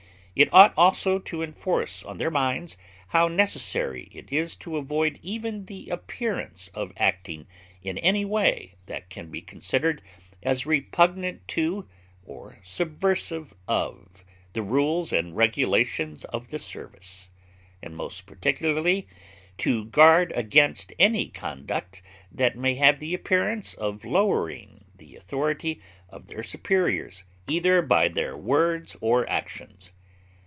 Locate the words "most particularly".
17.97-19.07